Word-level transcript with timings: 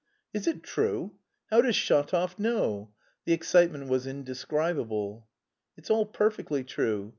"Is 0.33 0.47
it 0.47 0.63
true? 0.63 1.13
How 1.51 1.61
does 1.61 1.75
Shatov 1.75 2.39
know?" 2.39 2.91
The 3.25 3.33
excitement 3.33 3.87
was 3.87 4.07
indescribable. 4.07 5.27
"It's 5.77 5.91
all 5.91 6.07
perfectly 6.07 6.63
true. 6.63 7.09